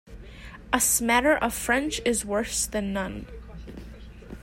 A 0.73 0.79
smatter 0.79 1.35
of 1.37 1.53
French 1.53 2.01
is 2.03 2.25
worse 2.25 2.65
than 2.65 2.91
none. 2.91 3.27